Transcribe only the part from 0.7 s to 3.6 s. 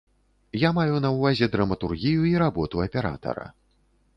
маю на ўвазе драматургію і работу аператара.